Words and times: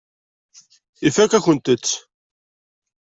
Ifakk-akent-tt. 1.07 1.91